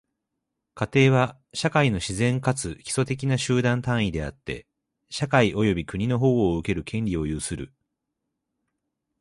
[0.73, 4.65] 家庭は、社会の自然かつ基礎的な集団単位であって、
[5.11, 7.71] 社会及び国の保護を受ける権利を有する。